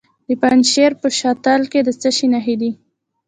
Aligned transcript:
د 0.27 0.29
پنجشیر 0.41 0.91
په 1.01 1.07
شتل 1.19 1.61
کې 1.71 1.79
د 1.83 1.89
څه 2.01 2.09
شي 2.17 2.27
نښې 2.33 2.55
دي؟ 2.61 2.71